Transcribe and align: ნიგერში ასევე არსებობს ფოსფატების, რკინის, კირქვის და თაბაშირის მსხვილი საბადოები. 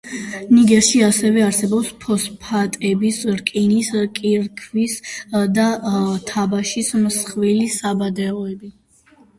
ნიგერში 0.51 1.01
ასევე 1.07 1.43
არსებობს 1.47 1.91
ფოსფატების, 2.05 3.19
რკინის, 3.41 3.93
კირქვის 4.17 4.97
და 5.61 5.69
თაბაშირის 6.33 6.93
მსხვილი 7.07 7.73
საბადოები. 7.81 8.77